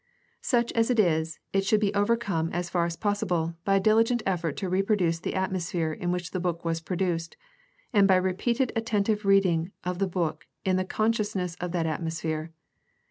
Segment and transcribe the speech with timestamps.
[0.41, 4.23] Such as it is, it should be overcome as far as possible by a diligent
[4.25, 7.37] effort to reproduce the atmosphere in which the book was produced
[7.93, 12.51] and by repeated attentive readings of the book in the consciousness of that atmosphere.